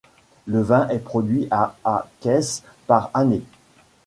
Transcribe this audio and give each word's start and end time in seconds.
Le 0.47 0.63
vin 0.63 0.87
est 0.89 0.97
produit 0.97 1.47
à 1.51 1.75
à 1.85 2.07
caisses 2.21 2.63
par 2.87 3.11
année. 3.13 3.43